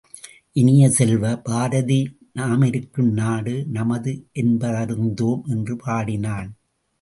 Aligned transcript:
இனிய 0.55 0.89
செல்வ, 0.89 1.33
பாரதி 1.43 1.99
நாமிருக்கும் 2.35 3.11
நாடு 3.11 3.53
நமது 3.69 4.13
என்பதறிந்தோம்! 4.33 5.43
என்று 5.47 5.75
பாடினான். 5.77 6.49